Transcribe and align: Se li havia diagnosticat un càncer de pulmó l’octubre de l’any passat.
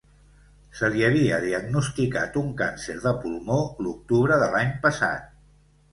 Se 0.79 0.87
li 0.93 1.03
havia 1.09 1.37
diagnosticat 1.43 2.39
un 2.43 2.49
càncer 2.63 2.95
de 3.07 3.15
pulmó 3.27 3.61
l’octubre 3.87 4.43
de 4.45 4.49
l’any 4.55 4.77
passat. 4.87 5.33